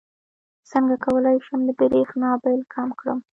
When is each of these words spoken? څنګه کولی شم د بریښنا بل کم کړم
څنګه 0.71 0.95
کولی 1.05 1.37
شم 1.45 1.59
د 1.67 1.69
بریښنا 1.79 2.31
بل 2.43 2.59
کم 2.73 2.89
کړم 2.99 3.19